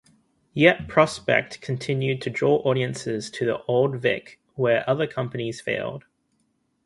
[0.55, 6.05] Yet Prospect continued to draw audiences to the Old Vic where other companies failed.